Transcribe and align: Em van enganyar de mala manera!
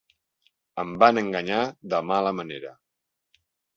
Em 0.83 0.95
van 1.03 1.21
enganyar 1.23 1.59
de 1.93 1.99
mala 2.13 2.33
manera! 2.39 2.73